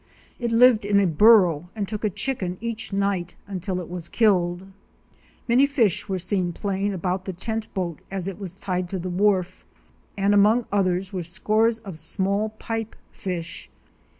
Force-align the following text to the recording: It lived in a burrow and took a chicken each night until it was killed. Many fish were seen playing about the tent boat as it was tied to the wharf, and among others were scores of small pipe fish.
It 0.39 0.51
lived 0.51 0.83
in 0.83 0.99
a 0.99 1.05
burrow 1.05 1.69
and 1.75 1.87
took 1.87 2.03
a 2.03 2.09
chicken 2.09 2.57
each 2.59 2.91
night 2.91 3.35
until 3.45 3.79
it 3.79 3.87
was 3.87 4.09
killed. 4.09 4.65
Many 5.47 5.67
fish 5.67 6.09
were 6.09 6.17
seen 6.17 6.53
playing 6.53 6.91
about 6.91 7.23
the 7.25 7.33
tent 7.33 7.71
boat 7.75 7.99
as 8.09 8.27
it 8.27 8.39
was 8.39 8.55
tied 8.55 8.89
to 8.89 8.97
the 8.97 9.11
wharf, 9.11 9.63
and 10.17 10.33
among 10.33 10.65
others 10.71 11.13
were 11.13 11.21
scores 11.21 11.77
of 11.77 11.99
small 11.99 12.49
pipe 12.49 12.95
fish. 13.11 13.69